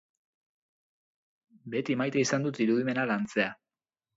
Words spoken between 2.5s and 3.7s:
irudimena lantzea.